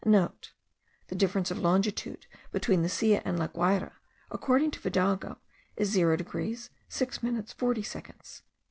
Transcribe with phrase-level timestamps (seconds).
[0.03, 3.91] *(* The difference of longitude between the Silla and La Guayra,
[4.31, 5.37] according to Fidalgo,
[5.77, 8.41] is 0 degrees 6 minutes 40 seconds.)